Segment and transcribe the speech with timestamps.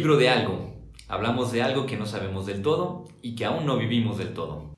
[0.00, 0.72] libro de algo.
[1.08, 4.74] Hablamos de algo que no sabemos del todo y que aún no vivimos del todo.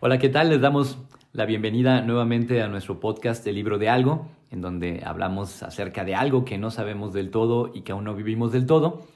[0.00, 0.48] Hola, ¿qué tal?
[0.48, 0.98] Les damos
[1.30, 6.16] la bienvenida nuevamente a nuestro podcast El libro de algo, en donde hablamos acerca de
[6.16, 9.06] algo que no sabemos del todo y que aún no vivimos del todo.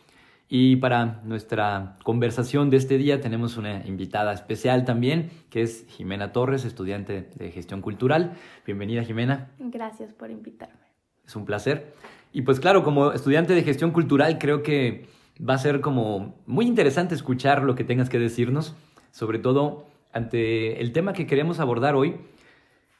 [0.49, 6.33] Y para nuestra conversación de este día tenemos una invitada especial también, que es Jimena
[6.33, 8.35] Torres, estudiante de gestión cultural.
[8.65, 9.51] Bienvenida, Jimena.
[9.59, 10.87] Gracias por invitarme.
[11.27, 11.93] Es un placer.
[12.33, 15.07] Y pues claro, como estudiante de gestión cultural, creo que
[15.39, 18.77] va a ser como muy interesante escuchar lo que tengas que decirnos,
[19.11, 22.17] sobre todo ante el tema que queremos abordar hoy,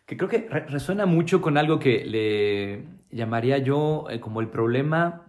[0.05, 5.26] que creo que resuena mucho con algo que le llamaría yo eh, como el problema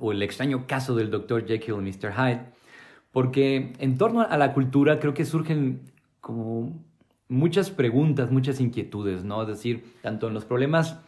[0.00, 1.46] o el extraño caso del Dr.
[1.46, 2.12] Jekyll y Mr.
[2.12, 2.40] Hyde,
[3.12, 5.80] porque en torno a la cultura creo que surgen
[6.20, 6.84] como
[7.28, 9.42] muchas preguntas, muchas inquietudes, ¿no?
[9.42, 11.00] Es decir, tanto en los problemas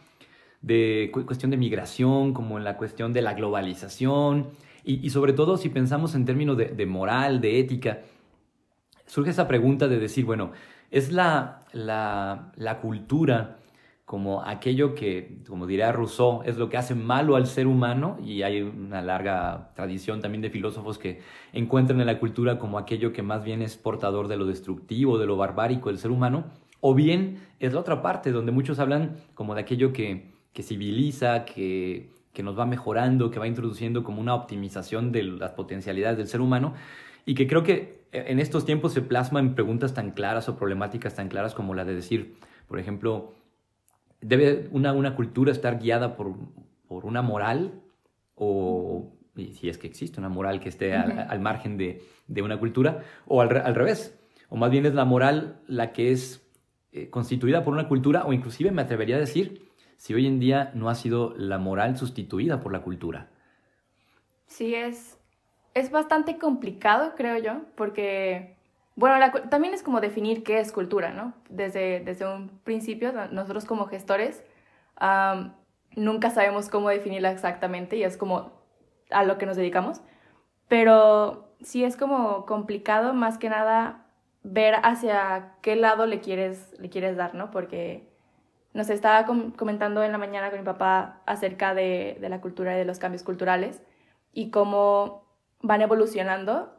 [0.61, 4.49] de cuestión de migración como en la cuestión de la globalización
[4.83, 7.99] y, sobre todo si pensamos en términos de, de, moral, de ética,
[9.05, 10.51] surge esa pregunta de decir, bueno,
[10.89, 13.59] ¿es la, la, la cultura
[14.09, 18.41] como aquello que, como diría Rousseau, es lo que hace malo al ser humano, y
[18.41, 21.19] hay una larga tradición también de filósofos que
[21.53, 25.27] encuentran en la cultura como aquello que más bien es portador de lo destructivo, de
[25.27, 26.45] lo barbárico del ser humano,
[26.81, 31.45] o bien es la otra parte, donde muchos hablan como de aquello que, que civiliza,
[31.45, 36.27] que, que nos va mejorando, que va introduciendo como una optimización de las potencialidades del
[36.27, 36.73] ser humano,
[37.27, 41.13] y que creo que en estos tiempos se plasma en preguntas tan claras o problemáticas
[41.13, 42.33] tan claras como la de decir,
[42.67, 43.33] por ejemplo,
[44.21, 46.35] debe una, una cultura estar guiada por,
[46.87, 47.81] por una moral
[48.35, 53.03] o si es que existe una moral que esté al, margen de, de, una cultura,
[53.25, 56.45] o al, al, revés, o más bien es la moral la que es
[56.91, 60.71] eh, constituida por una cultura, o inclusive me atrevería a decir, si hoy en día
[60.75, 63.29] no ha sido la moral sustituida por la cultura.
[64.47, 65.17] Sí, es,
[65.73, 68.57] es bastante complicado, creo yo, porque
[68.99, 71.33] bueno, también es como definir qué es cultura, ¿no?
[71.49, 74.43] Desde, desde un principio, nosotros como gestores
[75.95, 78.51] nunca sabemos cómo definirla exactamente y es como
[79.09, 80.01] a lo que nos dedicamos,
[80.67, 84.05] pero sí es como complicado más que nada
[84.43, 87.51] ver hacia qué lado le quieres, le quieres dar, ¿no?
[87.51, 88.09] Porque
[88.73, 92.79] nos estaba comentando en la mañana con mi papá acerca de, de la cultura y
[92.79, 93.81] de los cambios culturales
[94.33, 95.23] y cómo
[95.61, 96.78] van evolucionando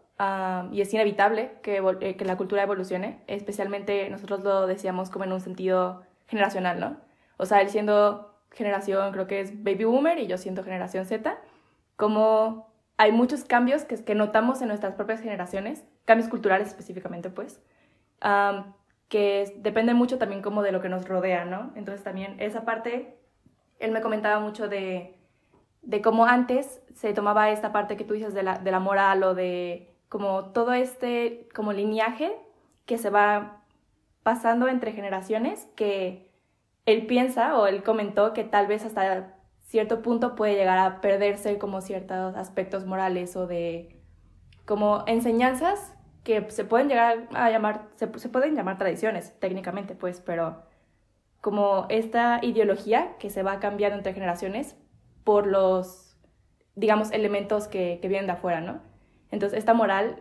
[0.73, 5.33] y es inevitable que, eh, que, la cultura evolucione, especialmente nosotros lo decíamos como en
[5.33, 6.97] un sentido generacional, ¿no?
[7.39, 11.39] O sea, él siendo generación, creo que es baby boomer y yo siendo generación Z,
[11.97, 17.63] como hay muchos cambios que, que notamos en nuestras propias generaciones, cambios culturales específicamente, pues,
[19.09, 21.73] que dependen mucho también como de lo que nos rodea, ¿no?
[21.77, 23.17] Entonces también esa parte,
[23.79, 25.19] él me comentaba mucho de,
[25.83, 29.23] de cómo antes se tomaba esta parte que tú dices de la, de la moral
[29.23, 32.37] o de como todo este como lineaje
[32.85, 33.63] que se va
[34.23, 36.31] pasando entre generaciones que
[36.85, 41.57] él piensa o él comentó que tal vez hasta cierto punto puede llegar a perderse
[41.59, 43.97] como ciertos aspectos morales o de
[44.67, 45.95] como enseñanzas
[46.25, 50.65] que se pueden llegar a llamar, se, se pueden llamar tradiciones técnicamente pues, pero
[51.41, 54.77] como esta ideología que se va cambiando entre generaciones
[55.23, 56.17] por los,
[56.75, 58.90] digamos, elementos que, que vienen de afuera, ¿no?
[59.31, 60.17] Entonces, esta moral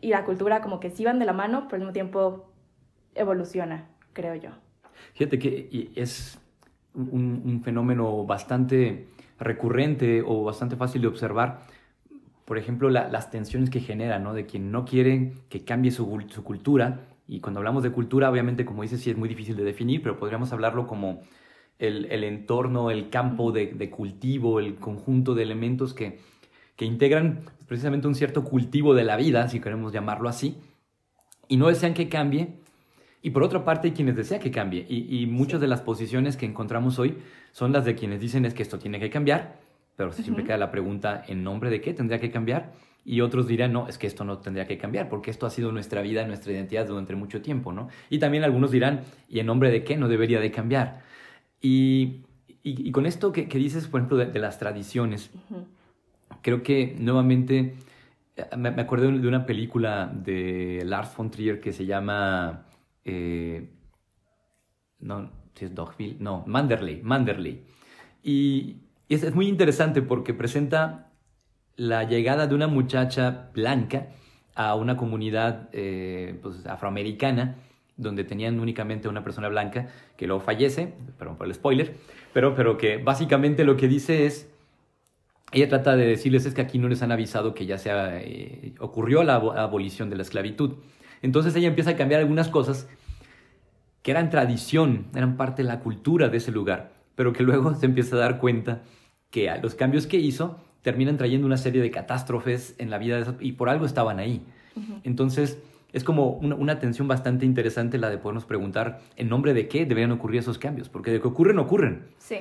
[0.00, 2.50] y la cultura como que sí van de la mano, pero al mismo tiempo
[3.14, 4.50] evoluciona, creo yo.
[5.14, 6.38] Fíjate que es
[6.94, 9.06] un, fenómeno bastante
[9.38, 11.60] recurrente o bastante fácil de observar.
[12.44, 14.34] Por ejemplo, las tensiones que genera, ¿no?
[14.34, 17.06] De quien no quiere que cambie su, su cultura.
[17.28, 20.18] Y cuando hablamos de cultura, obviamente, como dices, sí es muy difícil de definir, pero
[20.18, 21.20] podríamos hablarlo como
[21.78, 26.18] el, el entorno, el campo de, de, cultivo, el conjunto de elementos que,
[26.80, 30.56] que integran precisamente un cierto cultivo de la vida, si queremos llamarlo así,
[31.46, 32.54] y no desean que cambie.
[33.20, 34.86] Y por otra parte, hay quienes desean que cambie.
[34.88, 37.18] Y, muchas de las posiciones que encontramos hoy
[37.52, 39.58] son las de quienes dicen es que esto tiene que cambiar,
[39.94, 42.72] pero siempre queda la pregunta, ¿en nombre de qué tendría que cambiar?
[43.04, 45.72] Y otros dirán, no, es que esto no tendría que cambiar, porque esto ha sido
[45.72, 47.90] nuestra vida, nuestra identidad durante mucho tiempo, ¿no?
[48.08, 51.02] Y también algunos dirán, ¿y en nombre de qué no debería de cambiar?
[51.60, 52.22] Y,
[52.62, 55.30] y, con esto que, dices, por ejemplo, de, las tradiciones,
[56.42, 57.74] creo que nuevamente
[58.36, 62.66] eh, me, acuerdo de una película de Lars von Trier que se llama
[63.04, 63.70] eh,
[65.00, 67.64] no si es Dogville no Manderley Manderley.
[68.22, 68.76] Y
[69.08, 71.10] es, muy interesante porque presenta
[71.76, 74.08] la llegada de una muchacha blanca
[74.54, 77.56] a una comunidad eh, pues, afroamericana
[77.96, 81.96] donde tenían únicamente una persona blanca que luego fallece, perdón por el spoiler,
[82.32, 84.49] pero, pero que básicamente lo que dice es,
[85.52, 88.74] ella trata de decirles es que aquí no les han avisado que ya se eh,
[88.78, 90.74] ocurrió la abolición de la esclavitud.
[91.22, 92.88] Entonces ella empieza a cambiar algunas cosas
[94.02, 97.86] que eran tradición, eran parte de la cultura de ese lugar, pero que luego se
[97.86, 98.82] empieza a dar cuenta
[99.30, 103.44] que los cambios que hizo terminan trayendo una serie de catástrofes en la vida de
[103.44, 104.42] y por algo estaban ahí.
[105.04, 105.58] Entonces,
[105.92, 110.12] es como una, tensión bastante interesante la de podernos preguntar en nombre de qué deberían
[110.12, 112.06] ocurrir esos cambios, porque de que ocurren, ocurren.
[112.18, 112.38] Sí.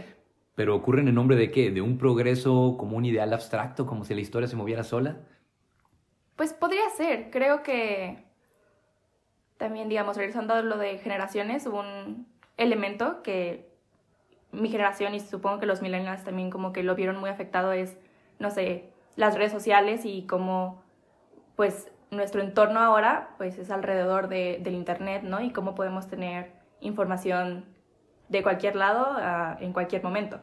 [0.56, 1.72] Pero ocurren en nombre de qué?
[1.72, 5.18] ¿De un progreso como un ideal abstracto, como si la historia se moviera sola?
[6.36, 7.31] Pues podría ser.
[7.31, 8.24] Creo que
[9.57, 13.69] también, digamos, regresando a lo de generaciones, un elemento que
[14.51, 17.98] mi generación y supongo que los millennials también como que lo vieron muy afectado es,
[18.40, 20.81] no sé, las redes sociales y cómo,
[21.56, 25.42] pues, nuestro entorno ahora, pues, es alrededor de, del Internet, ¿no?
[25.42, 27.66] Y cómo podemos tener información
[28.29, 30.39] de cualquier lado ah, en cualquier momento.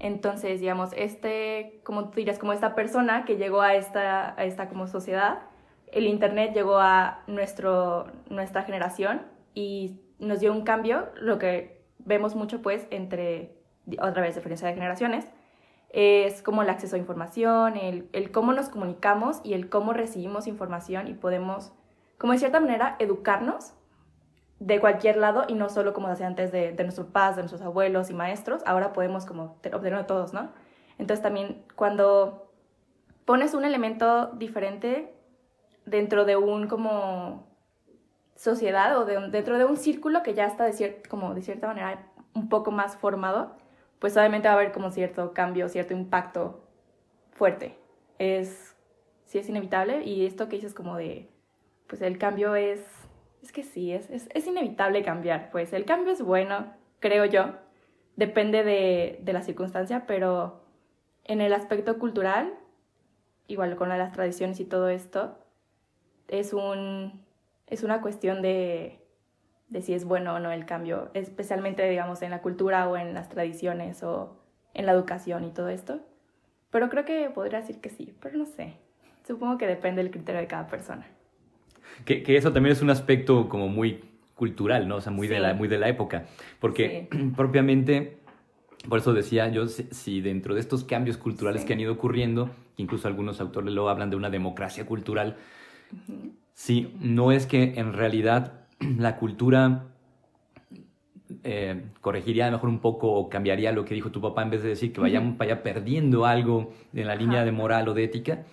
[0.00, 4.86] Entonces, digamos, este, como tú dirías, como esta persona que llegó a esta, esta como
[4.86, 5.40] sociedad,
[5.92, 9.22] el Internet llegó a nuestro, nuestra generación
[9.54, 13.56] y nos dio un cambio, lo que vemos mucho pues entre,
[14.00, 15.26] otra vez, diferencia de generaciones,
[15.90, 20.46] es como el acceso a información, el, el, cómo nos comunicamos y el cómo recibimos
[20.46, 21.72] información y podemos,
[22.18, 23.72] como de cierta manera, educarnos
[24.60, 27.42] de cualquier lado y no solo como se hacía antes de, de nuestros padres, de
[27.42, 30.50] nuestros abuelos y maestros, ahora podemos como obtenerlo de todos, ¿no?
[30.98, 32.50] Entonces también cuando
[33.24, 35.14] pones un elemento diferente
[35.86, 37.46] dentro de un como
[38.34, 42.48] sociedad o dentro de un círculo que ya está de, como de cierta manera un
[42.48, 43.56] poco más formado,
[43.98, 46.64] pues obviamente va a haber como cierto cambio, cierto impacto
[47.32, 47.76] fuerte.
[48.18, 48.76] Es,
[49.24, 51.28] sí es inevitable y esto que dices como de,
[51.86, 52.80] pues el cambio es,
[53.42, 57.54] es que sí, es, es, es inevitable cambiar, pues el cambio es bueno, creo yo,
[58.16, 60.60] depende de, de la circunstancia, pero
[61.24, 62.54] en el aspecto cultural,
[63.46, 65.38] igual con las tradiciones y todo esto,
[66.28, 67.24] es, un,
[67.66, 68.98] es una cuestión de,
[69.68, 73.14] de si es bueno o no el cambio, especialmente, digamos, en la cultura o en
[73.14, 74.36] las tradiciones o
[74.74, 76.00] en la educación y todo esto.
[76.70, 78.74] Pero creo que podría decir que sí, pero no sé.
[79.26, 81.06] Supongo que depende del criterio de cada persona.
[82.04, 84.00] Que, que eso también es un aspecto como muy
[84.34, 84.96] cultural, ¿no?
[84.96, 86.26] O sea, muy, de, la, muy de la época.
[86.60, 88.18] Porque propiamente,
[88.88, 93.08] por eso decía yo, si, dentro de estos cambios culturales que han ido ocurriendo, incluso
[93.08, 95.36] algunos autores lo hablan de una democracia cultural,
[96.58, 98.66] Sí, no es que en realidad
[98.98, 99.84] la cultura
[101.44, 104.50] eh, corregiría a lo mejor un poco o cambiaría lo que dijo tu papá en
[104.50, 108.02] vez de decir que vaya, vaya perdiendo algo en la línea de moral o de
[108.02, 108.44] ética,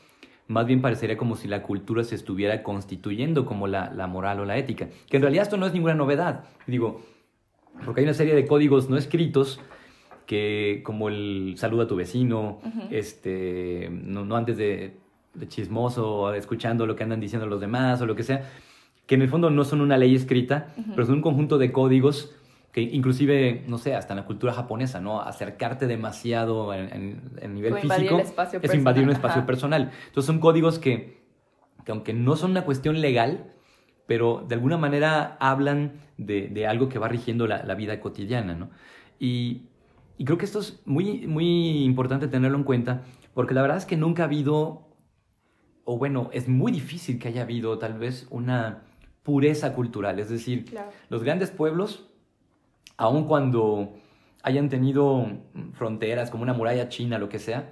[0.47, 4.57] más bien parecería como si la cultura se estuviera constituyendo como la, moral o la
[4.57, 7.01] ética, que en realidad esto no es ninguna novedad, digo,
[7.83, 9.59] porque hay una serie de códigos no escritos
[10.25, 12.59] que como el saludo a tu vecino,
[12.89, 15.05] este, no antes de
[15.35, 18.49] de chismoso, escuchando lo que andan diciendo los demás o lo que sea,
[19.05, 22.33] que en el fondo no son una ley escrita, pero son un conjunto de códigos
[22.75, 25.21] que inclusive, no sé, hasta en la cultura japonesa, ¿no?
[25.21, 27.21] Acercarte demasiado en,
[27.53, 28.21] nivel físico
[28.61, 29.93] es invadir un espacio personal.
[30.07, 31.23] Entonces son códigos que,
[31.85, 33.53] que, aunque no son una cuestión legal,
[34.07, 38.71] pero de alguna manera hablan de, algo que va rigiendo la, vida cotidiana, ¿no?
[39.19, 39.69] Y,
[40.17, 43.03] y creo que esto es muy, muy importante tenerlo en cuenta,
[43.33, 44.85] porque la verdad es que nunca ha habido
[45.85, 48.83] o bueno, es muy difícil que haya habido tal vez una
[49.23, 50.19] pureza cultural.
[50.19, 50.65] Es decir,
[51.07, 52.09] los grandes pueblos,
[52.97, 53.93] aun cuando
[54.43, 55.27] hayan tenido
[55.73, 57.69] fronteras como una muralla china, lo que sea,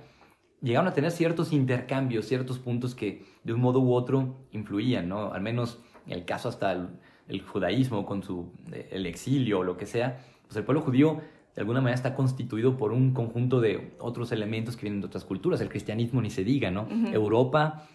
[0.62, 5.34] llegaron a tener ciertos intercambios, ciertos puntos que de un modo u otro influían, ¿no?
[5.34, 8.51] Al menos en el caso hasta el, judaísmo con su
[8.92, 11.22] el exilio o lo que sea, pues el pueblo judío
[11.56, 15.24] de alguna manera está constituido por un conjunto de otros elementos que vienen de otras
[15.24, 15.62] culturas.
[15.62, 16.88] El cristianismo ni se diga, ¿no?
[17.12, 17.88] Europa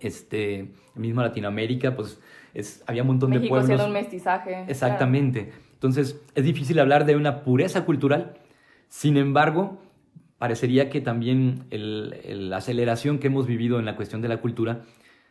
[0.00, 2.18] este, mismo Latinoamérica, pues
[2.54, 3.68] es, había un montón de pueblos.
[3.68, 4.64] México un mestizaje.
[4.66, 5.52] Exactamente.
[5.80, 8.34] Entonces, es difícil hablar de una pureza cultural.
[8.90, 9.80] Sin embargo,
[10.36, 14.82] parecería que también la aceleración que hemos vivido en la cuestión de la cultura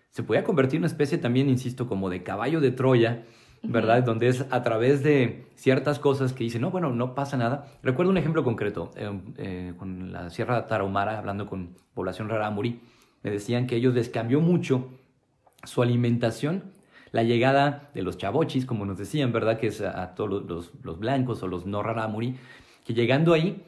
[0.10, 3.26] se puede convertir en una especie también, insisto, como de caballo de Troya,
[3.62, 4.02] ¿verdad?
[4.02, 7.68] Donde es a través de ciertas cosas que dicen, no, bueno, no pasa nada.
[7.84, 12.82] Recuerdo un ejemplo concreto, eh, eh, con la Sierra Tarahumara, hablando con población rarámuri,
[13.22, 14.90] me decían que ellos les cambió mucho
[15.64, 16.72] su alimentación,
[17.12, 19.58] la llegada de los chavochis, como nos decían, ¿verdad?
[19.58, 22.36] Que es a, todos los, blancos o los no rarámuri,
[22.86, 23.64] que llegando ahí,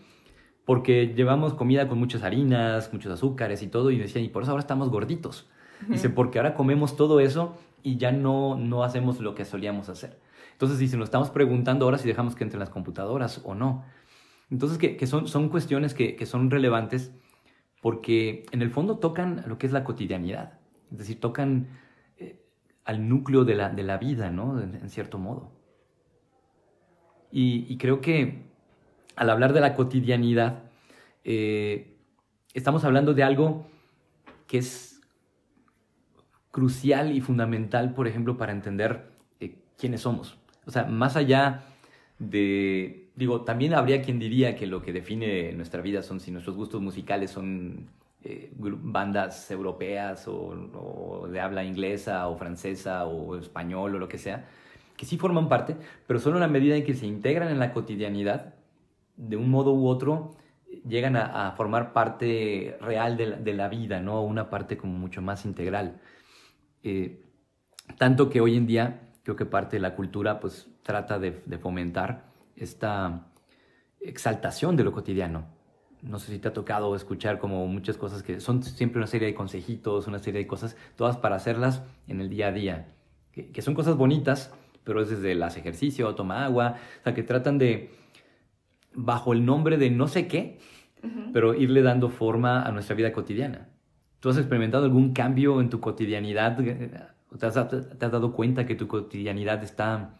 [0.65, 4.51] porque llevamos comida con muchas harinas, muchos azúcares y todo, y decían, y por eso
[4.51, 5.49] ahora estamos gorditos.
[5.87, 10.19] Dice, porque ahora comemos todo eso y ya no, no hacemos lo que solíamos hacer.
[10.51, 13.83] Entonces, si nos estamos preguntando ahora si dejamos que entren las computadoras o no.
[14.51, 17.11] Entonces, que, son, son cuestiones que, son relevantes
[17.81, 20.59] porque en el fondo tocan lo que es la cotidianidad.
[20.91, 21.67] Es decir, tocan
[22.85, 24.59] al núcleo de la, de la vida, ¿no?
[24.61, 25.51] En, cierto modo.
[27.31, 28.43] Y, creo que
[29.15, 30.63] al hablar de la cotidianidad,
[31.23, 31.95] eh,
[32.53, 33.65] estamos hablando de algo
[34.47, 35.01] que es
[36.51, 40.37] crucial y fundamental, por ejemplo, para entender eh, quiénes somos.
[40.65, 41.63] O sea, más allá
[42.19, 46.57] de, digo, también habría quien diría que lo que define nuestra vida son si nuestros
[46.57, 47.87] gustos musicales son
[48.23, 54.45] eh, bandas europeas o, de habla inglesa o francesa o español o lo que sea,
[54.97, 55.75] que sí forman parte,
[56.07, 58.55] pero solo en la medida en que se integran en la cotidianidad,
[59.17, 60.35] de un modo u otro,
[60.87, 64.23] llegan a, formar parte real de la, de la, vida, ¿no?
[64.23, 65.99] Una parte como mucho más integral.
[66.83, 67.23] Eh,
[67.97, 72.31] tanto que hoy en día creo que parte de la cultura pues trata de, fomentar
[72.55, 73.27] esta
[73.99, 75.45] exaltación de lo cotidiano.
[76.01, 79.27] No sé si te ha tocado escuchar como muchas cosas que son siempre una serie
[79.27, 82.87] de consejitos, una serie de cosas, todas para hacerlas en el día a día,
[83.31, 84.53] que, son cosas bonitas,
[84.83, 87.91] pero es desde el ejercicio, toma agua, o sea, que tratan de,
[88.93, 90.59] bajo el nombre de no sé qué,
[91.33, 93.69] pero irle dando forma a nuestra vida cotidiana.
[94.19, 96.57] ¿Tú has experimentado algún cambio en tu cotidianidad?
[96.57, 100.17] ¿Te has, dado cuenta que tu cotidianidad está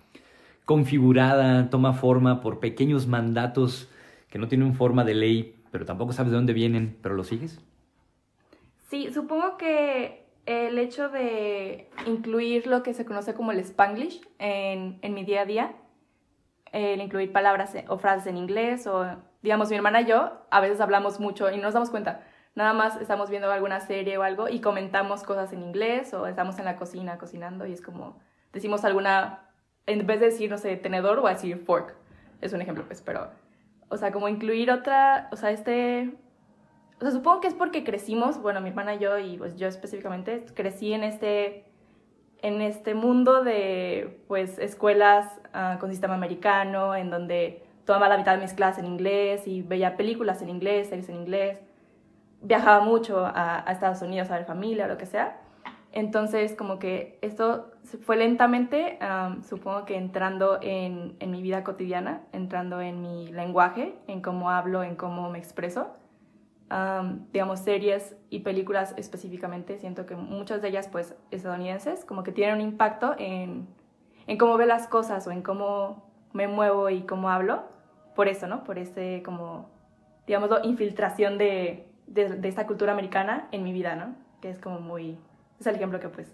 [0.66, 3.90] configurada, toma forma por pequeños mandatos
[4.30, 7.60] que no tienen forma de ley, pero tampoco sabes de dónde vienen, pero lo sigues?
[8.90, 15.00] Sí, supongo que el hecho de incluir lo que se conoce como el spanglish en,
[15.02, 15.76] en mi día a día,
[16.72, 19.06] el incluir palabras o frases en inglés, o
[19.42, 22.24] digamos, mi hermana y yo a veces hablamos mucho y no nos damos cuenta
[22.56, 26.60] nada más estamos viendo alguna serie o algo y comentamos cosas en inglés o estamos
[26.60, 28.20] en la cocina cocinando y es como
[28.52, 29.50] decimos alguna,
[29.86, 31.96] en vez de decir, no sé, tenedor o decir fork,
[32.42, 33.30] es un ejemplo pues, pero,
[33.92, 36.12] o sea, como incluir otra, o sea, este,
[37.00, 39.68] o sea, supongo que es porque crecimos, bueno, mi hermana y yo y pues yo
[39.68, 41.66] específicamente crecí en este
[42.42, 48.36] en este mundo de pues escuelas ah, con sistema americano en donde tomaba la mitad
[48.36, 51.60] de mis clases en inglés y veía películas en inglés, series en inglés
[52.42, 55.41] viajaba mucho a, Estados Unidos a ver familia o lo que sea.
[55.94, 58.98] Entonces, como que esto fue lentamente,
[59.44, 64.84] supongo que entrando en, en, mi vida cotidiana, entrando en mi lenguaje, en cómo hablo,
[64.84, 65.88] en cómo me expreso.
[67.34, 72.56] digamos, series y películas específicamente, siento que muchas de ellas, pues, estadounidenses, como que tienen
[72.56, 73.68] un impacto en,
[74.28, 77.64] en cómo ve las cosas o en cómo me muevo y cómo hablo.
[78.16, 78.64] Por eso, ¿no?
[78.64, 79.70] Por ese, como,
[80.26, 84.16] digamos, infiltración de, de, esta cultura americana en mi vida, ¿no?
[84.42, 85.18] Que es como muy...
[85.62, 86.28] Es el ejemplo que pues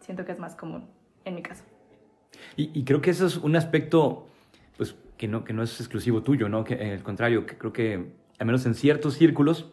[0.00, 0.84] siento que es más común
[1.24, 1.64] en mi caso.
[2.54, 4.26] Y, creo que eso es un aspecto
[4.76, 6.62] pues que no, que no es exclusivo tuyo, ¿no?
[6.62, 9.72] Que al contrario, que creo que al menos en ciertos círculos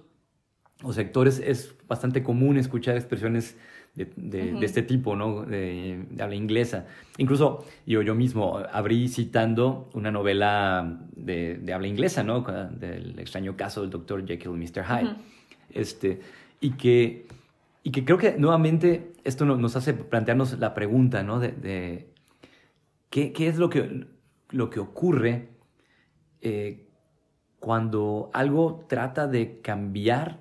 [0.81, 3.57] o sectores es bastante común escuchar expresiones
[3.95, 5.43] de, de, este tipo, ¿no?
[5.43, 6.85] De, habla inglesa.
[7.17, 12.41] Incluso yo, yo mismo abrí citando una novela de, habla inglesa, ¿no?
[12.41, 14.85] Del extraño caso del doctor Jekyll y Mr.
[14.85, 15.15] Hyde.
[15.73, 16.21] este,
[16.61, 17.27] y, que,
[17.83, 21.39] y que creo que nuevamente esto nos hace plantearnos la pregunta, ¿no?
[21.39, 22.09] De,
[23.09, 24.07] ¿qué, ¿qué, es lo que,
[24.49, 25.49] lo que ocurre
[26.41, 26.87] eh,
[27.59, 30.39] cuando algo trata de cambiar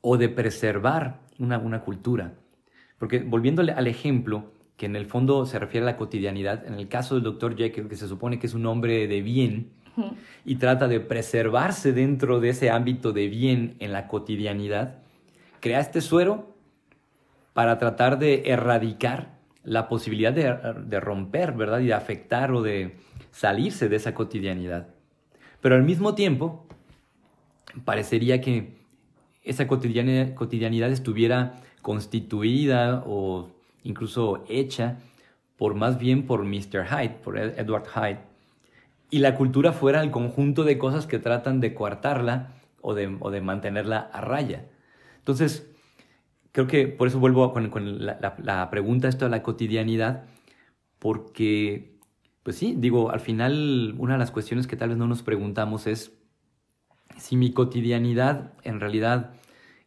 [0.00, 2.34] o de preservar una, una cultura.
[2.98, 6.88] Porque volviéndole al ejemplo, que en el fondo se refiere a la cotidianidad, en el
[6.88, 9.70] caso del doctor Jekyll, que se supone que es un hombre de bien
[10.44, 15.02] y trata de preservarse dentro de ese ámbito de bien en la cotidianidad,
[15.60, 16.54] crea este suero
[17.52, 21.80] para tratar de erradicar la posibilidad de, de romper, ¿verdad?
[21.80, 22.96] Y de afectar o de
[23.30, 24.88] salirse de esa cotidianidad.
[25.60, 26.66] Pero al mismo tiempo,
[27.84, 28.78] parecería que
[29.42, 33.48] esa cotidianidad estuviera constituida o
[33.82, 34.98] incluso hecha
[35.56, 36.86] por más bien por Mr.
[36.86, 38.20] Hyde, por Edward Hyde,
[39.10, 43.30] y la cultura fuera el conjunto de cosas que tratan de coartarla o de, o
[43.30, 44.66] de mantenerla a raya.
[45.28, 45.70] Entonces,
[46.52, 50.24] creo que por eso vuelvo con, la, pregunta esto de la cotidianidad,
[50.98, 51.98] porque,
[52.42, 55.86] pues sí, digo, al final una de las cuestiones que tal vez no nos preguntamos
[55.86, 56.18] es
[57.18, 59.34] si mi cotidianidad en realidad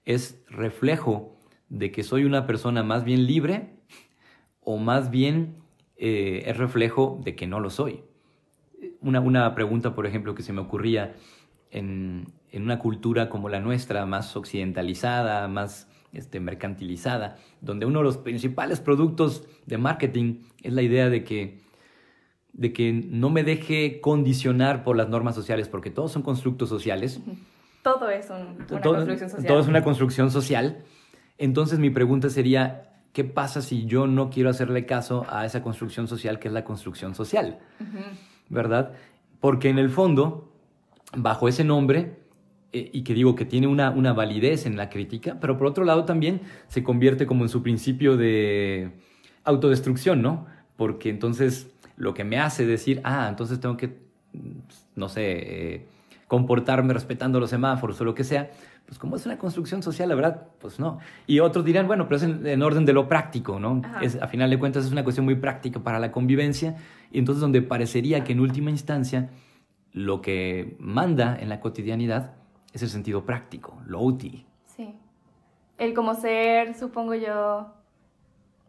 [0.05, 3.79] es reflejo de que soy una persona más bien libre
[4.59, 5.55] o más bien
[5.95, 8.03] eh, es reflejo de que no lo soy.
[8.99, 11.15] Una, una, pregunta, por ejemplo, que se me ocurría
[11.71, 18.05] en, en, una cultura como la nuestra, más occidentalizada, más este, mercantilizada, donde uno de
[18.05, 21.61] los principales productos de marketing es la idea de que
[22.53, 27.21] de que no me deje condicionar por las normas sociales, porque todos son constructos sociales.
[27.81, 29.47] Todo es una construcción social.
[29.47, 30.83] Todo es una construcción social.
[31.37, 36.07] Entonces mi pregunta sería, ¿qué pasa si yo no quiero hacerle caso a esa construcción
[36.07, 37.59] social que es la construcción social?
[38.49, 38.93] ¿Verdad?
[39.39, 40.53] Porque en el fondo,
[41.15, 42.20] bajo ese nombre,
[42.73, 46.05] y que digo que tiene una, una validez en la crítica, pero por otro lado
[46.05, 48.91] también se convierte como en su principio de
[49.43, 50.45] autodestrucción, ¿no?
[50.77, 53.97] Porque entonces lo que me hace decir, ah, entonces tengo que,
[54.95, 55.85] no sé, eh,
[56.27, 58.49] comportarme respetando los semáforos o lo que sea,
[58.85, 60.99] pues como es una construcción social, la verdad, pues no.
[61.27, 63.81] Y otros dirán, bueno, pero es en, orden de lo práctico, ¿no?
[64.01, 66.75] Es, a final de cuentas es una cuestión muy práctica para la convivencia,
[67.11, 69.29] y entonces donde parecería que en última instancia
[69.93, 72.33] lo que manda en la cotidianidad
[72.73, 74.45] es el sentido práctico, lo útil.
[74.65, 74.95] Sí.
[75.77, 77.73] El como ser, supongo yo,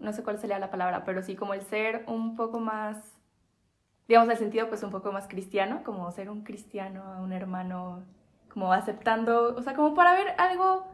[0.00, 3.18] no sé cuál sería la palabra, pero sí como el ser un poco más,
[4.08, 8.02] digamos, el sentido pues un poco más cristiano, como ser un cristiano, un hermano
[8.52, 10.86] como aceptando, o sea, como para ver algo,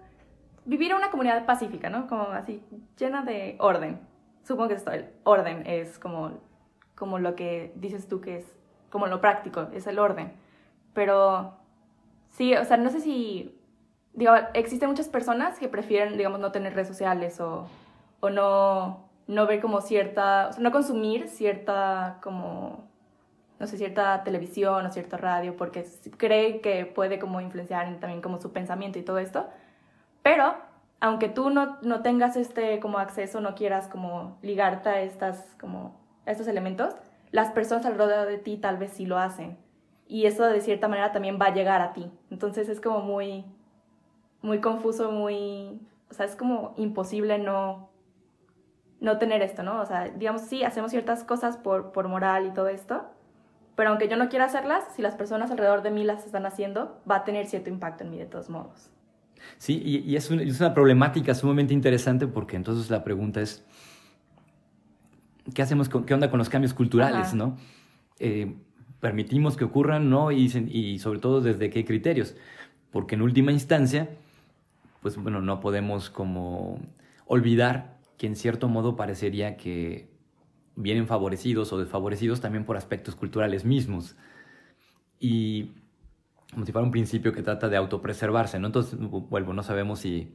[0.64, 2.06] vivir en una comunidad pacífica, ¿no?
[2.06, 2.62] Como así,
[2.96, 4.00] llena de orden.
[4.44, 6.38] Supongo que esto, el orden es como,
[6.94, 8.44] como lo que dices tú que es,
[8.90, 10.32] como lo práctico, es el orden.
[10.94, 11.58] Pero
[12.32, 13.58] sí, o sea, no sé si,
[14.14, 17.68] digo, existen muchas personas que prefieren, digamos, no tener redes sociales o,
[18.20, 22.88] o no, no ver como cierta, o sea, no consumir cierta como
[23.58, 25.84] no sé, cierta televisión o cierta radio porque
[26.16, 29.48] cree que puede como influenciar también como su pensamiento y todo esto.
[30.22, 30.54] Pero
[31.00, 35.96] aunque tú no, no tengas este como acceso, no quieras como ligarte a, estas, como,
[36.26, 36.94] estos elementos,
[37.30, 39.58] las personas alrededor de ti tal vez sí lo hacen.
[40.08, 42.10] Y eso de cierta manera también va a llegar a ti.
[42.30, 43.44] Entonces es como muy,
[44.40, 47.90] muy confuso, muy, o sea, es como imposible no,
[49.00, 49.80] no tener esto, ¿no?
[49.80, 53.04] O sea, digamos, sí, hacemos ciertas cosas por, por moral y todo esto,
[53.76, 57.00] pero aunque yo no quiera hacerlas, si las personas alrededor de mí las están haciendo,
[57.08, 58.90] va a tener cierto impacto en mí de todos modos.
[59.58, 63.64] Sí, y, es, una, problemática sumamente interesante porque entonces la pregunta es,
[65.54, 67.56] ¿qué hacemos, con, qué onda con los cambios culturales, no?
[68.18, 68.56] Eh,
[69.00, 70.32] ¿Permitimos que ocurran, no?
[70.32, 72.34] Y, sobre todo, ¿desde qué criterios?
[72.90, 74.08] Porque en última instancia,
[75.02, 76.80] pues bueno, no podemos como
[77.26, 80.08] olvidar que en cierto modo parecería que
[80.74, 84.16] vienen favorecidos o desfavorecidos también por aspectos culturales mismos.
[85.20, 85.72] Y
[86.52, 88.66] como si fuera un principio que trata de autopreservarse, ¿no?
[88.66, 90.34] Entonces, vuelvo, no sabemos si,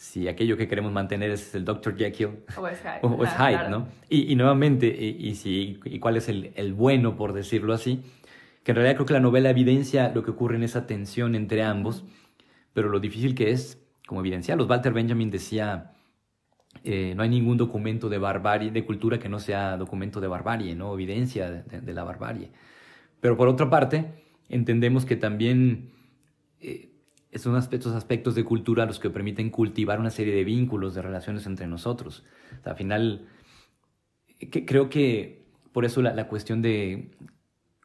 [0.00, 1.94] si aquello que queremos mantener es el Dr.
[1.94, 3.86] Jekyll o es Hyde, o, es Hyde ¿no?
[4.08, 8.02] Y, y nuevamente, y, si, y cuál es el, el, bueno, por decirlo así,
[8.64, 11.62] que en realidad creo que la novela evidencia lo que ocurre en esa tensión entre
[11.62, 12.04] ambos,
[12.72, 15.92] pero lo difícil que es, como los Walter Benjamin decía,
[16.82, 20.74] eh, no hay ningún documento de barbarie, de cultura que no sea documento de barbarie,
[20.74, 20.94] ¿no?
[20.94, 22.50] Evidencia de, la barbarie.
[23.20, 24.06] Pero por otra parte,
[24.48, 25.90] entendemos que también
[26.62, 26.89] eh,
[27.34, 31.46] son aspectos, aspectos de cultura los que permiten cultivar una serie de vínculos, de relaciones
[31.46, 32.24] entre nosotros.
[32.64, 33.28] al final,
[34.66, 37.12] creo que por eso la, cuestión de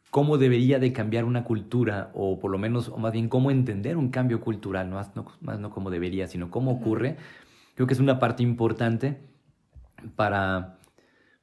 [0.10, 3.98] cómo debería de cambiar una cultura, o por lo menos, o más bien cómo entender
[3.98, 4.96] un cambio cultural, no,
[5.42, 7.18] más no cómo debería, sino cómo ocurre,
[7.76, 9.20] creo que es una parte importante
[10.16, 10.80] para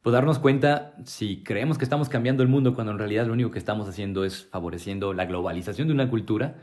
[0.02, 3.50] pues, darnos cuenta si creemos que estamos cambiando el mundo cuando en realidad lo único
[3.50, 6.56] que estamos haciendo es favoreciendo la globalización de una cultura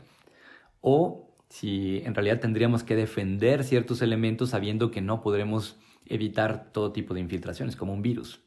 [0.80, 6.92] o si en realidad tendríamos que defender ciertos elementos sabiendo que no podremos evitar todo
[6.92, 8.40] tipo de infiltraciones como un virus,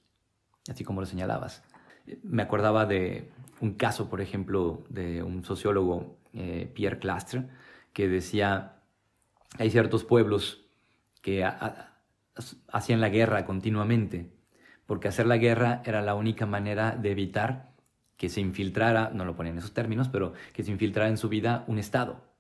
[0.70, 1.64] así como lo señalabas.
[2.24, 7.44] Me acordaba de un caso, por ejemplo, de un sociólogo, eh, Pierre Clastre,
[7.92, 8.78] que decía,
[9.60, 10.66] hay ciertos pueblos
[11.22, 11.46] que
[12.72, 14.32] hacían la guerra continuamente,
[14.86, 17.74] porque hacer la guerra era la única manera de evitar
[18.18, 21.28] que se infiltrara, no lo ponen en esos términos, pero que se infiltrara en su
[21.30, 22.33] vida un Estado.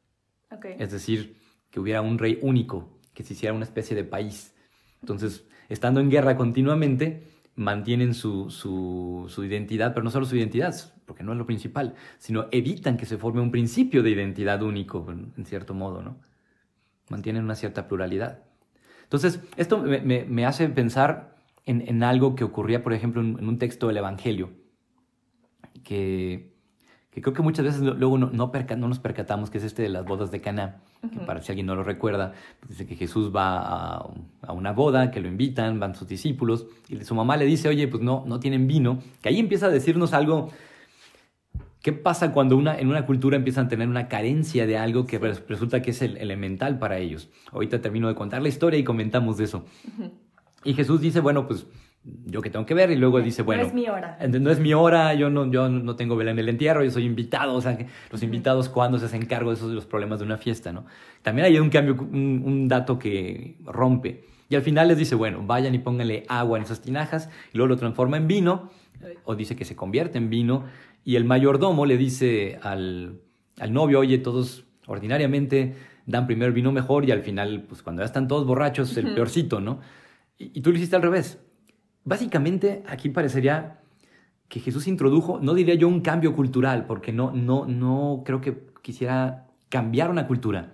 [0.61, 1.37] Es decir,
[1.69, 4.53] que hubiera un rey único, que se hiciera una especie de país.
[5.01, 7.23] Entonces, estando en guerra continuamente,
[7.55, 12.47] mantienen su, su, identidad, pero no solo su identidad, porque no es lo principal, sino
[12.51, 16.17] evitan que se forme un principio de identidad único, en cierto modo, ¿no?
[17.09, 18.43] Mantienen una cierta pluralidad.
[19.13, 21.35] Entonces, esto me, hace pensar
[21.65, 24.51] en, algo que ocurría, por ejemplo, en, un texto del Evangelio,
[25.83, 26.52] que,
[27.21, 30.31] creo que muchas veces luego no, no, nos percatamos, que es este de las bodas
[30.31, 34.53] de Cana, que para si alguien no lo recuerda, pues dice que Jesús va a,
[34.53, 38.01] una boda, que lo invitan, van sus discípulos, y su mamá le dice, oye, pues
[38.01, 40.49] no, no tienen vino, que ahí empieza a decirnos algo
[41.83, 45.19] ¿Qué pasa cuando una, en una cultura empiezan a tener una carencia de algo que
[45.19, 47.29] resulta que es el elemental para ellos?
[47.51, 49.65] Ahorita termino de contar la historia y comentamos de eso.
[50.63, 51.67] Y Jesús dice, bueno, pues
[52.25, 54.17] yo que tengo que ver y luego dice, bueno, no es mi hora.
[54.27, 57.05] No es mi hora, yo no, yo no tengo vela en el entierro, yo soy
[57.05, 57.77] invitado, o sea,
[58.11, 60.85] los invitados cuando se hacen cargo de esos los problemas de una fiesta, ¿no?
[61.21, 64.25] También hay un cambio, un, dato que rompe.
[64.49, 67.69] Y al final les dice, bueno, vayan y pónganle agua en esas tinajas y luego
[67.69, 68.69] lo transforma en vino,
[69.01, 70.65] eh, o dice que se convierte en vino,
[71.05, 73.21] y el mayordomo le dice al,
[73.59, 78.01] al novio, oye, todos ordinariamente dan primero el vino mejor y al final, pues cuando
[78.01, 79.79] ya están todos borrachos, el peorcito, ¿no?
[80.37, 81.39] Y, y tú lo hiciste al revés
[82.05, 83.79] Básicamente, aquí parecería
[84.49, 88.67] que Jesús introdujo, no diría yo un cambio cultural, porque no, no, no creo que
[88.81, 90.73] quisiera cambiar una cultura,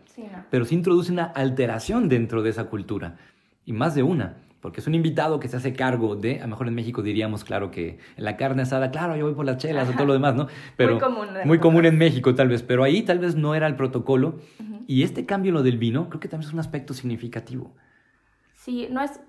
[0.49, 3.17] pero sí introduce una alteración dentro de esa cultura,
[3.65, 6.49] y más de una, porque es un invitado que se hace cargo de, a lo
[6.49, 9.87] mejor en México diríamos, claro, que la carne asada, claro, yo voy por las chelas
[9.87, 10.47] o todo lo demás, ¿no?
[10.75, 11.27] Pero, muy común.
[11.45, 14.39] Muy común en México tal vez, pero ahí tal vez no era el protocolo,
[14.87, 17.73] y este cambio en lo del vino creo que también es un aspecto significativo.
[18.55, 19.21] Sí, no es,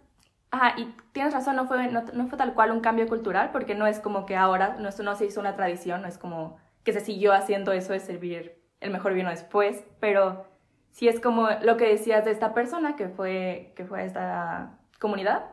[0.50, 3.86] Ajá, y tienes razón, no fue, no, fue tal cual un cambio cultural, porque no
[3.86, 7.00] es como que ahora, no, no se hizo una tradición, no es como que se
[7.00, 10.46] siguió haciendo eso de servir el mejor vino después, pero
[10.90, 14.78] sí es como lo que decías de esta persona que fue, que fue a esta
[14.98, 15.44] comunidad,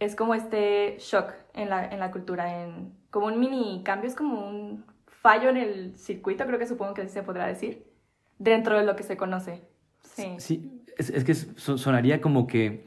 [0.00, 4.16] es como este shock en la, en la cultura, en, como un mini cambio, es
[4.16, 7.86] como un fallo en el circuito, creo que supongo que se podrá decir,
[8.38, 9.62] dentro de lo que se conoce.
[10.02, 12.84] Sí, sí es, es que sonaría como que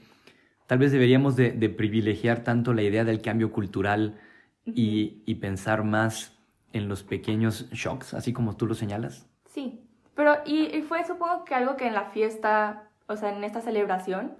[0.67, 4.19] tal vez deberíamos de, privilegiar tanto la idea del cambio cultural
[4.65, 6.37] y, pensar más
[6.71, 9.27] en los pequeños shocks, así como tú lo señalas.
[9.45, 9.81] Sí,
[10.15, 14.37] pero y, fue supongo que algo que en la fiesta, o sea, en esta celebración,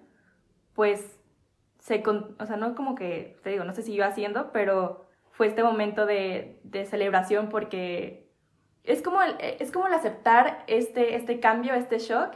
[0.74, 1.20] pues
[1.80, 5.48] se, o sea, no como que, te digo, no sé si iba haciendo, pero fue
[5.48, 8.30] este momento de, celebración porque
[8.84, 12.36] es como, el, es como el aceptar este, este cambio, este shock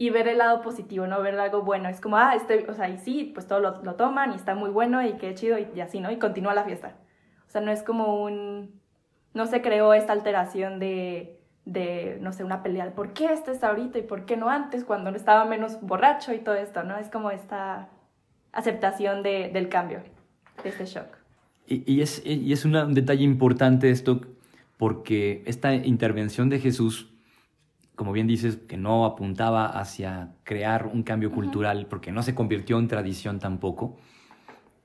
[0.00, 1.20] y ver el lado positivo, ¿no?
[1.20, 1.90] Ver algo bueno.
[1.90, 4.54] Es como, ah, este, o sea, y sí, pues todos lo, lo, toman y está
[4.54, 6.10] muy bueno y qué chido y, así, ¿no?
[6.10, 6.94] Y continúa la fiesta.
[7.46, 8.80] O sea, no es como un...
[9.34, 12.94] No se creó esta alteración de, de no sé, una pelea.
[12.94, 16.38] ¿Por qué este está ahorita y por qué no antes cuando estaba menos borracho y
[16.38, 16.96] todo esto, ¿no?
[16.96, 17.90] Es como esta
[18.52, 20.00] aceptación de, del cambio,
[20.62, 21.08] de este shock.
[21.66, 24.22] Y, y es, y es un detalle importante esto
[24.78, 27.09] porque esta intervención de Jesús
[28.00, 32.78] como bien dices, que no apuntaba hacia crear un cambio cultural, porque no se convirtió
[32.78, 33.98] en tradición tampoco.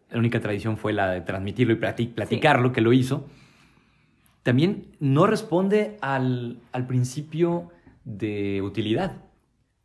[0.10, 3.25] La única tradición fue la de transmitirlo y platicarlo, que lo hizo.
[4.43, 7.69] También no responde al, al principio
[8.04, 9.23] de utilidad,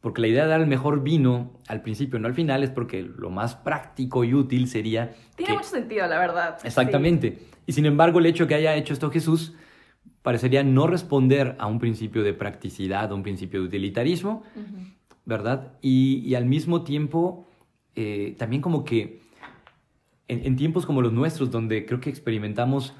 [0.01, 3.03] porque la idea de dar el mejor vino al principio, no al final, es porque
[3.05, 5.12] lo más práctico y útil sería...
[5.37, 6.59] Tiene mucho sentido, la verdad.
[6.64, 7.38] Exactamente.
[7.64, 9.55] Y sin embargo, el hecho que haya hecho esto Jesús
[10.22, 14.42] parecería no responder a un principio de practicidad, a un principio de utilitarismo,
[15.24, 15.72] ¿verdad?
[15.80, 17.46] Y, al mismo tiempo,
[17.94, 19.20] eh, también como que
[20.28, 22.94] en, tiempos como los nuestros, donde creo que experimentamos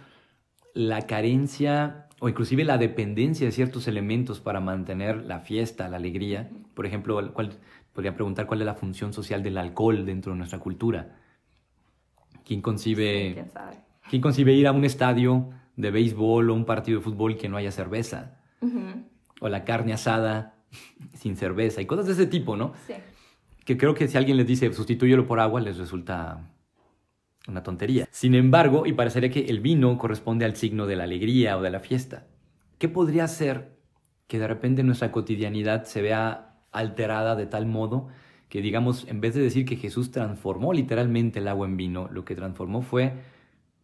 [0.74, 6.50] la carencia o inclusive la dependencia de ciertos elementos para mantener la fiesta, la alegría,
[6.74, 7.59] por ejemplo, ¿cuál,
[7.92, 11.16] podría preguntar cuál es la función social del alcohol dentro de nuestra cultura.
[12.44, 13.46] ¿Quién concibe,
[14.09, 15.50] ¿quién concibe ir a un estadio
[15.81, 18.38] de béisbol o un partido de fútbol que no haya cerveza.
[19.40, 20.55] O la carne asada
[21.14, 22.75] sin cerveza y cosas de ese tipo, ¿no?
[22.87, 22.95] Sí.
[23.64, 26.51] Que creo que si alguien les dice sustituyelo por agua, les resulta
[27.49, 28.09] una tontería.
[28.11, 31.71] Sin embargo, y parecería que el vino corresponde al signo de la alegría o de
[31.71, 32.27] la fiesta.
[32.79, 33.77] ¿Qué podría ser
[34.27, 38.09] que de repente nuestra cotidianidad se vea alterada de tal modo
[38.49, 42.25] que, digamos, en vez de decir que Jesús transformó literalmente el agua en vino, lo
[42.25, 43.14] que transformó fue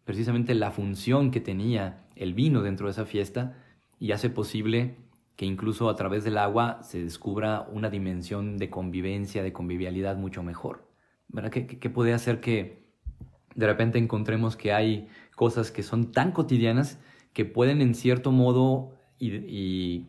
[0.06, 3.58] precisamente la función que tenía el vino dentro de esa fiesta
[3.98, 4.94] y hace posible
[5.34, 10.44] que incluso a través del agua se descubra una dimensión de convivencia, de convivialidad mucho
[10.44, 10.88] mejor.
[11.28, 11.50] ¿Verdad?
[11.50, 12.86] ¿Qué, puede hacer que
[13.56, 17.00] de repente encontremos que hay cosas que son tan cotidianas
[17.32, 20.06] que pueden en cierto modo y,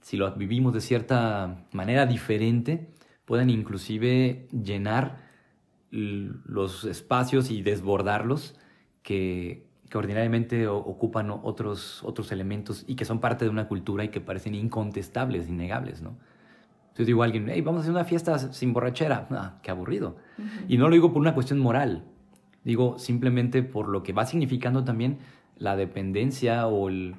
[0.00, 2.94] si lo vivimos de cierta manera diferente,
[3.26, 5.28] pueden inclusive llenar
[5.90, 8.56] los espacios y desbordarlos
[9.02, 14.20] que, ordinariamente ocupan otros, otros elementos y que son parte de una cultura y que
[14.20, 16.16] parecen incontestables, innegables, ¿no?
[16.90, 19.26] Entonces digo a alguien, hey, vamos a hacer una fiesta sin borrachera.
[19.30, 20.16] Ah, qué aburrido.
[20.68, 22.04] Y no lo digo por una cuestión moral,
[22.64, 25.18] digo simplemente por lo que va significando también
[25.56, 27.16] la dependencia o el,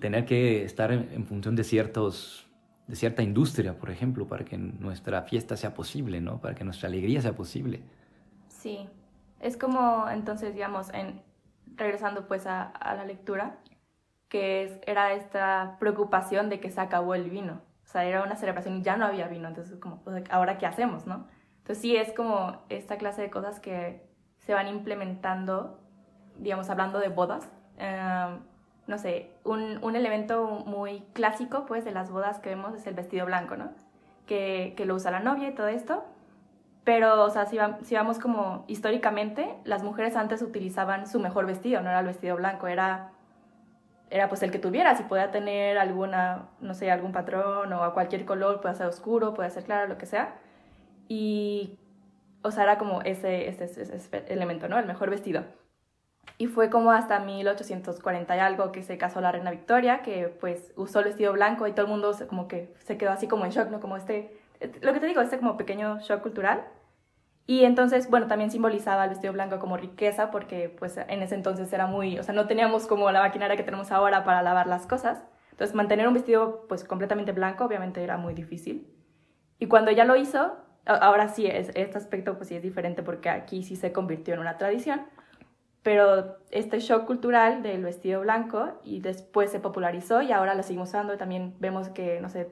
[0.00, 2.46] tener que estar en, función de ciertos
[2.86, 6.40] de cierta industria, por ejemplo, para que nuestra fiesta sea posible, ¿no?
[6.40, 7.82] Para que nuestra alegría sea posible.
[8.48, 8.88] Sí,
[9.40, 11.22] es como, entonces, digamos, en,
[11.76, 13.56] regresando pues a, la lectura,
[14.28, 17.60] que era esta preocupación de que se acabó el vino.
[17.84, 21.06] O sea, era una celebración y ya no había vino, entonces como, ¿ahora qué hacemos,
[21.06, 21.26] no?
[21.58, 24.06] Entonces sí, es como esta clase de cosas que
[24.38, 25.80] se van implementando,
[26.36, 27.48] digamos, hablando de bodas.
[27.78, 28.40] Em,
[28.86, 32.94] no sé, un, un, elemento muy clásico, pues, de las bodas que vemos es el
[32.94, 33.70] vestido blanco, ¿no?
[34.26, 36.04] Que, que lo usa la novia y todo esto.
[36.88, 41.82] Pero, o sea, si, si, vamos como históricamente, las mujeres antes utilizaban su mejor vestido,
[41.82, 43.10] no era el vestido blanco, era,
[44.08, 47.92] era pues el que tuviera, si podía tener alguna, no sé, algún patrón o a
[47.92, 50.36] cualquier color, puede ser oscuro, puede ser claro, lo que sea.
[51.08, 51.78] Y,
[52.40, 54.78] o sea, era como ese, ese, ese elemento, ¿no?
[54.78, 55.44] El mejor vestido.
[56.38, 60.72] Y fue como hasta 1840 y algo que se casó la reina Victoria, que pues
[60.74, 63.44] usó el vestido blanco y todo el mundo se, como que se quedó así como
[63.44, 63.78] en shock, ¿no?
[63.78, 64.40] Como este,
[64.80, 66.64] lo que te digo, este como pequeño shock cultural.
[67.50, 71.72] Y entonces, bueno, también simbolizaba el vestido blanco como riqueza, porque pues en ese entonces
[71.72, 74.86] era muy, o sea, no teníamos como la maquinaria que tenemos ahora para lavar las
[74.86, 75.24] cosas.
[75.52, 78.94] Entonces, mantener un vestido pues completamente blanco obviamente era muy difícil.
[79.58, 83.30] Y cuando ya lo hizo, ahora sí, es, este aspecto pues sí es diferente porque
[83.30, 85.06] aquí sí se convirtió en una tradición,
[85.82, 90.90] pero este shock cultural del vestido blanco y después se popularizó y ahora lo seguimos
[90.90, 92.50] usando y también vemos que, no sé,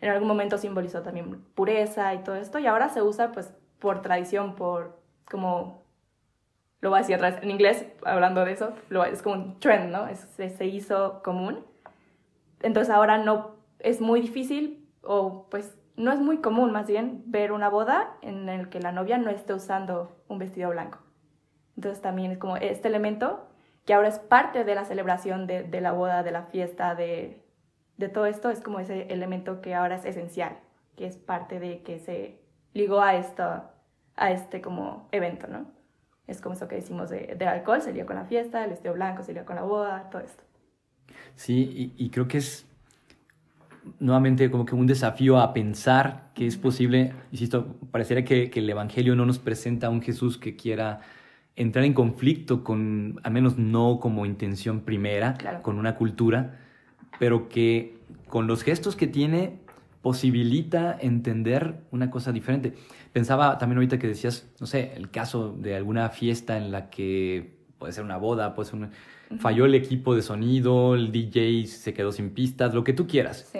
[0.00, 4.02] en algún momento simbolizó también pureza y todo esto y ahora se usa pues por
[4.02, 4.98] tradición, por
[5.30, 5.84] como,
[6.80, 9.60] lo voy a decir otra vez en inglés, hablando de eso, lo, es como un
[9.60, 10.08] trend, ¿no?
[10.08, 11.64] Es, se hizo común.
[12.62, 17.52] Entonces ahora no, es muy difícil, o pues no es muy común más bien, ver
[17.52, 20.98] una boda en el que la novia no esté usando un vestido blanco.
[21.76, 23.48] Entonces también es como este elemento
[23.84, 27.42] que ahora es parte de la celebración de, de la boda, de la fiesta, de,
[27.96, 30.58] de todo esto, es como ese elemento que ahora es esencial,
[30.96, 32.40] que es parte de que se
[32.74, 33.62] ligó a, esto,
[34.16, 35.66] a este como evento, ¿no?
[36.26, 38.94] Es como eso que decimos de, de alcohol, se lió con la fiesta, el vestido
[38.94, 40.42] blanco se lió con la boda, todo esto.
[41.34, 42.66] Sí, y, y, creo que es
[43.98, 48.68] nuevamente como que un desafío a pensar que es posible, insisto, pareciera que, que el
[48.68, 51.00] Evangelio no nos presenta a un Jesús que quiera
[51.56, 55.62] entrar en conflicto con, al menos no como intención primera, claro.
[55.62, 56.58] con una cultura,
[57.18, 59.58] pero que con los gestos que tiene
[60.02, 62.74] posibilita entender una cosa diferente.
[63.12, 67.58] Pensaba también ahorita que decías, no sé, el caso de alguna fiesta en la que
[67.78, 68.90] puede ser una boda, puede ser un...
[69.38, 73.48] falló el equipo de sonido, el DJ se quedó sin pistas, lo que tú quieras.
[73.52, 73.58] Sí.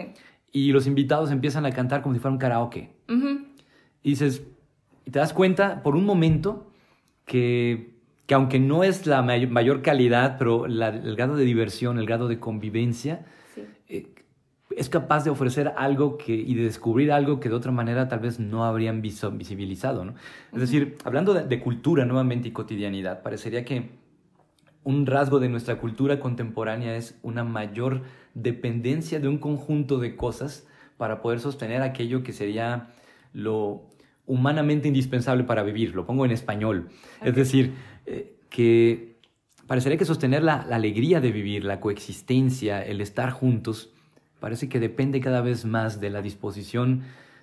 [0.53, 2.91] Y los invitados empiezan a cantar como si fuera un karaoke.
[3.09, 3.45] Uh -huh.
[4.03, 4.43] Y dices,
[5.05, 6.71] y te das cuenta por un momento
[7.25, 11.99] que, que aunque no es la mayor, mayor calidad, pero la, el grado de diversión,
[11.99, 13.63] el grado de convivencia, sí.
[13.89, 14.07] eh,
[14.77, 18.21] es capaz de ofrecer algo que, y de descubrir algo que de otra manera tal
[18.21, 20.05] vez no habrían visibilizado.
[20.05, 20.15] ¿no?
[20.53, 23.91] Es decir, hablando de, de cultura nuevamente y cotidianidad, parecería que
[24.85, 28.03] un rasgo de nuestra cultura contemporánea es una mayor
[28.35, 32.89] dependencia de un conjunto de cosas para poder sostener aquello que sería
[33.33, 33.89] lo
[34.27, 35.95] humanamente indispensable para vivir.
[35.95, 36.89] Lo pongo en español.
[37.23, 37.75] Es decir,
[38.07, 39.17] eh, que
[39.67, 43.93] parecería que sostener la, la alegría de vivir, la coexistencia, el estar juntos,
[44.41, 47.03] parece que depende cada vez más de la disposición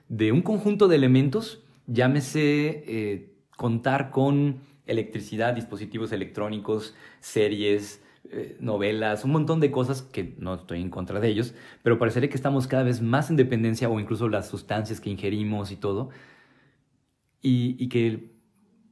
[0.09, 9.23] de un conjunto de elementos, llámese eh, contar con electricidad, dispositivos electrónicos, series, eh, novelas,
[9.23, 12.67] un montón de cosas que no estoy en contra de ellos, pero parecería que estamos
[12.67, 16.09] cada vez más en dependencia o incluso las sustancias que ingerimos y todo,
[17.41, 18.35] y, y que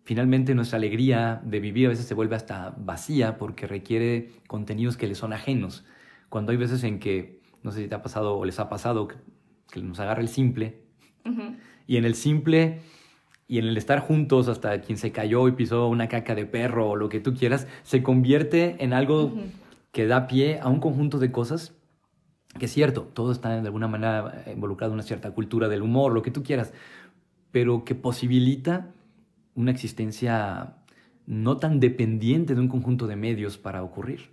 [0.03, 5.07] finalmente nuestra alegría de vivir a veces se vuelve hasta vacía porque requiere contenidos que
[5.07, 5.85] le son ajenos.
[6.29, 9.07] Cuando hay veces en que, no sé si te ha pasado o les ha pasado,
[9.07, 9.15] que,
[9.71, 10.81] que nos agarra el simple.
[11.87, 12.81] Y en el simple
[13.47, 16.91] y en el estar juntos hasta quien se cayó y pisó una caca de perro
[16.91, 19.33] o lo que tú quieras, se convierte en algo
[19.91, 21.73] que da pie a un conjunto de cosas
[22.57, 26.13] que es cierto, todo está de alguna manera involucrado en una cierta cultura del humor,
[26.13, 26.71] lo que tú quieras,
[27.51, 28.91] pero que posibilita
[29.55, 30.75] una existencia
[31.25, 34.29] no tan dependiente de un conjunto de medios para ocurrir.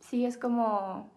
[0.00, 1.10] Sí, es como,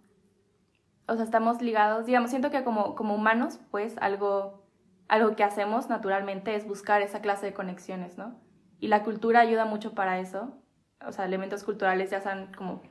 [1.12, 4.64] o sea, estamos ligados, digamos, siento que como, como humanos, pues algo,
[5.10, 8.34] algo que hacemos naturalmente es buscar esa clase de conexiones, ¿no?
[8.80, 10.54] Y la cultura ayuda mucho para eso,
[11.06, 12.82] o sea, elementos culturales ya sean como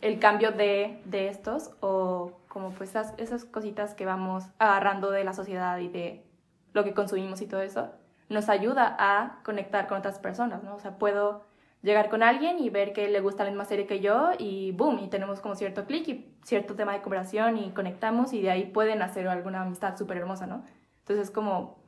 [0.00, 5.22] el cambio de, de estos o como pues esas, esas cositas que vamos agarrando de
[5.22, 6.26] la sociedad y de
[6.72, 7.92] lo que consumimos y todo eso,
[8.28, 10.74] nos ayuda a conectar con otras personas, ¿no?
[10.74, 11.44] O sea, puedo
[11.82, 14.98] llegar con alguien y ver que le gusta la misma serie que yo y boom,
[15.00, 18.64] y tenemos como cierto clic y cierto tema de cooperación y conectamos y de ahí
[18.66, 20.64] pueden hacer alguna amistad súper hermosa, ¿no?
[21.00, 21.78] Entonces como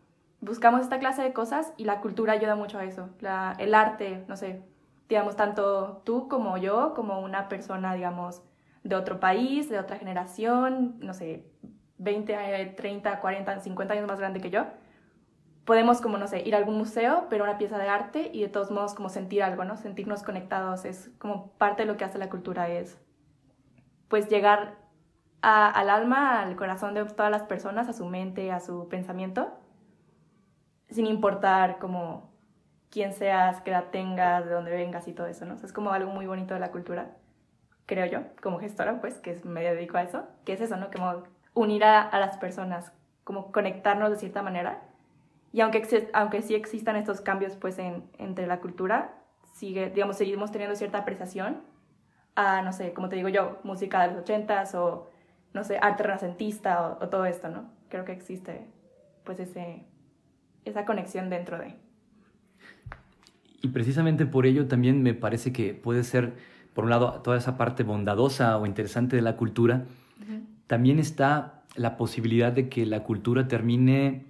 [0.41, 4.25] buscamos esta clase de cosas y la cultura ayuda mucho a eso, la, el arte,
[4.29, 4.63] no sé,
[5.09, 8.43] digamos, tanto tú como yo, como una persona, digamos,
[8.85, 11.45] de otro país, de otra generación, no sé,
[11.99, 14.67] 20, eh, 30, 40, 50 años más grande que yo,
[15.69, 18.49] podemos como, no sé, ir a algún museo, ver una pieza de arte y de
[18.49, 19.77] todos modos como sentir algo, ¿no?
[19.77, 22.99] Sentirnos conectados es como parte de lo que hace la cultura, es
[24.09, 24.77] pues llegar
[25.43, 29.53] al alma, al corazón de todas las personas, a su mente, a su pensamiento,
[30.89, 32.33] sin importar como
[32.91, 35.55] quién seas, qué edad tengas, de dónde vengas y todo eso, ¿no?
[35.55, 37.11] es como algo muy bonito de la cultura,
[37.85, 40.91] creo yo, como gestora, pues, que me dedico a eso, que es eso, ¿no?
[40.91, 42.93] Como unir a, las personas,
[43.25, 44.88] como conectarnos de cierta manera.
[45.53, 49.23] Y aunque, aunque sí existan estos cambios, pues, en, entre la cultura,
[49.55, 51.63] sigue, digamos, seguimos teniendo cierta apreciación
[52.35, 55.11] a, no sé, como te digo yo, música de los ochentas o,
[55.55, 57.71] no sé, arte renacentista o, o todo esto, ¿no?
[57.89, 58.67] Creo que existe,
[59.25, 59.85] pues, ese,
[60.65, 61.75] esa conexión dentro de...
[63.61, 66.35] Y precisamente por ello también me parece que puede ser,
[66.75, 69.85] por un lado, toda esa parte bondadosa o interesante de la cultura,
[70.69, 74.27] también está la posibilidad de que la cultura termine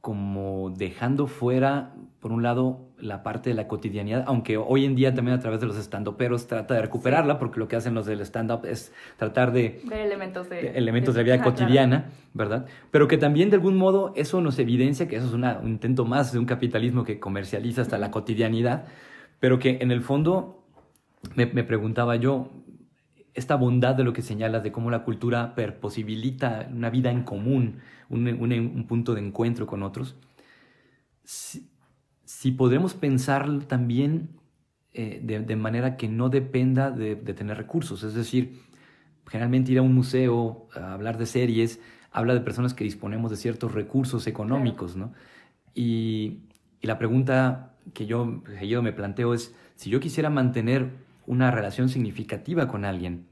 [0.00, 5.14] como dejando fuera, por un lado, la parte de la cotidianidad, aunque hoy en día
[5.14, 8.20] también a través de los stand-uperos trata de recuperarla, porque lo que hacen los del
[8.20, 9.80] stand-up es tratar de...
[9.84, 10.70] Ver elementos de...
[10.70, 12.66] elementos de, la vida cotidiana, ¿verdad?
[12.90, 16.32] Pero que también de algún modo eso nos evidencia que eso es un intento más
[16.32, 18.84] de un capitalismo que comercializa hasta la cotidianidad,
[19.38, 20.64] pero que en el fondo
[21.34, 22.50] me, preguntaba yo,
[23.34, 27.80] esta bondad de lo que señalas, de cómo la cultura posibilita una vida en común,
[28.10, 30.16] un, un punto de encuentro con otros,
[31.24, 34.40] si podremos pensar también
[34.92, 38.02] eh, de, manera que no dependa de, tener recursos.
[38.02, 38.60] Es decir,
[39.26, 43.36] generalmente ir a un museo a hablar de series habla de personas que disponemos de
[43.36, 45.12] ciertos recursos económicos, ¿no?
[45.74, 46.40] Y,
[46.82, 50.90] la pregunta que yo, que yo me planteo es, si yo quisiera mantener
[51.26, 53.26] una relación significativa con alguien,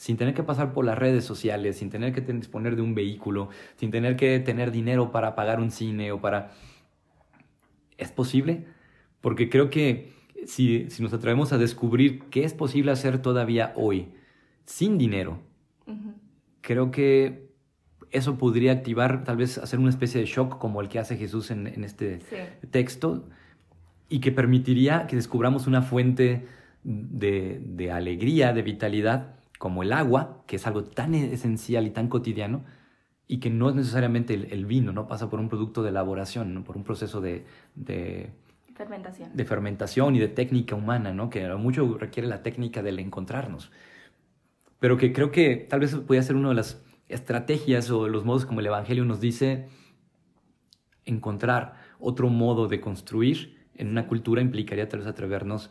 [0.00, 3.50] sin tener que pasar por las redes sociales, sin tener que disponer de un vehículo,
[3.76, 6.52] sin tener que tener dinero para pagar un cine o para
[7.98, 8.64] ¿Es posible?
[9.20, 10.10] Porque creo que
[10.46, 14.08] si, nos atrevemos a descubrir qué es posible hacer todavía hoy
[14.64, 15.42] sin dinero,
[16.62, 17.50] creo que
[18.10, 21.50] eso podría activar, tal vez hacer una especie de shock como el que hace Jesús
[21.50, 22.20] en, este
[22.70, 23.28] texto
[24.08, 26.46] y que permitiría que descubramos una fuente
[26.84, 32.64] de, alegría, de vitalidad, como el agua, que es algo tan esencial y tan cotidiano,
[33.26, 35.06] y que no es necesariamente el, vino, ¿no?
[35.06, 37.44] Pasa por un producto de elaboración, por un proceso de,
[38.74, 39.36] fermentación.
[39.36, 41.28] de fermentación y de técnica humana, ¿no?
[41.28, 43.70] Que mucho requiere la técnica del encontrarnos.
[44.78, 48.46] Pero que creo que tal vez puede ser una de las estrategias o los modos
[48.46, 49.68] como el Evangelio nos dice
[51.04, 55.70] encontrar otro modo de construir en una cultura implicaría tal vez atrevernos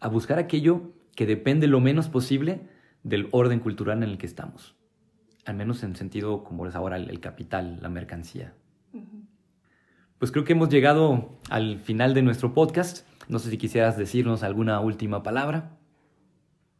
[0.00, 4.78] a buscar aquello que depende lo menos posible del orden cultural en el que estamos
[5.48, 8.52] al menos en sentido como es ahora el, capital, la mercancía.
[10.18, 13.06] Pues creo que hemos llegado al final de nuestro podcast.
[13.28, 15.70] No sé si quisieras decirnos alguna última palabra.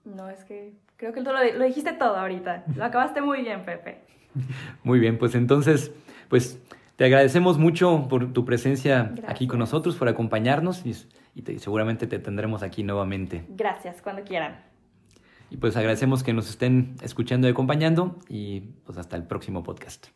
[0.04, 2.64] No, es que creo que tú lo, dijiste todo ahorita.
[2.76, 4.02] Lo acabaste muy bien, Pepe.
[4.85, 5.90] Muy bien, pues entonces,
[6.28, 6.61] pues
[6.96, 10.92] te agradecemos mucho por tu presencia aquí con nosotros, por acompañarnos y,
[11.59, 13.46] seguramente te tendremos aquí nuevamente.
[13.48, 14.67] Gracias, cuando quieran.
[15.50, 20.08] Y pues agradecemos que nos estén escuchando y acompañando y pues hasta el próximo podcast.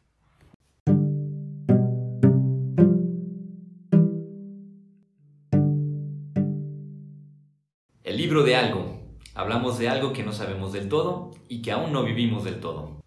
[8.05, 9.01] El libro de algo.
[9.35, 13.02] Hablamos de algo que no sabemos del todo y que aún no vivimos del todo.